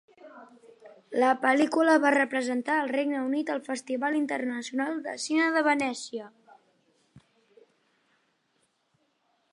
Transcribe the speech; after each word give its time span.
La 1.23 1.27
pel·lícula 1.43 1.97
va 2.05 2.13
representar 2.15 2.77
al 2.85 2.89
Regne 2.95 3.19
Unit 3.27 3.51
al 3.57 3.61
Festival 3.69 4.19
internacional 4.21 4.99
de 5.09 5.15
cine 5.27 5.53
de 5.59 5.63
Venècia. 5.71 6.31